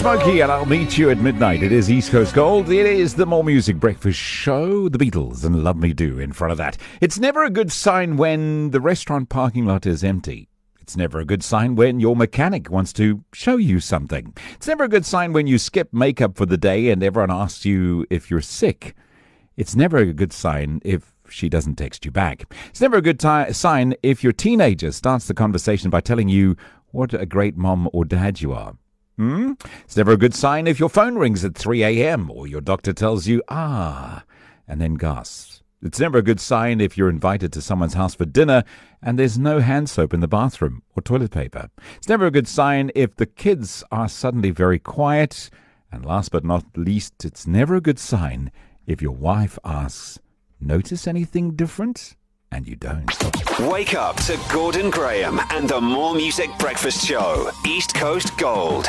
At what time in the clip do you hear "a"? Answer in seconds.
7.44-7.50, 11.20-11.26, 14.84-14.88, 19.98-20.14, 22.96-23.02, 27.12-27.26, 30.12-30.16, 36.16-36.22, 42.24-42.30, 47.74-47.82